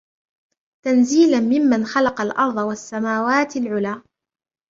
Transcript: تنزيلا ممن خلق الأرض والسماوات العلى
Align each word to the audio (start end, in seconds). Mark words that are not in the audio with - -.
تنزيلا 0.85 1.39
ممن 1.39 1.85
خلق 1.85 2.21
الأرض 2.21 2.57
والسماوات 2.57 3.55
العلى 3.57 4.01